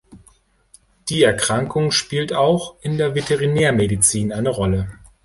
Die 1.09 1.21
Erkrankung 1.21 1.91
spielt 1.91 2.33
auch 2.33 2.73
in 2.81 2.97
der 2.97 3.13
Veterinärmedizin 3.13 4.33
eine 4.33 4.49
Rolle. 4.49 4.91